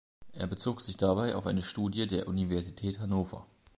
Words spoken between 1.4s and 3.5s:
eine Studie der Universität Hannover.